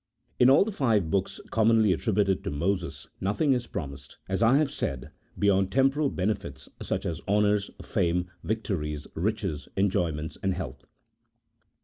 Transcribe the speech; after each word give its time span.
In 0.39 0.49
all 0.49 0.65
the 0.65 0.71
five 0.71 1.11
books 1.11 1.39
commonly 1.51 1.93
attributed 1.93 2.43
to 2.43 2.49
Moses 2.49 3.07
nothing 3.19 3.53
is 3.53 3.67
promised, 3.67 4.17
as 4.27 4.41
I 4.41 4.57
have 4.57 4.71
said, 4.71 5.11
beyond 5.37 5.71
temporal 5.71 6.09
benefits, 6.09 6.69
such 6.81 7.05
as 7.05 7.21
honours, 7.27 7.69
fame, 7.83 8.27
victories, 8.43 9.05
riches, 9.13 9.69
enjoyments, 9.77 10.39
and 10.41 10.55
health. 10.55 10.87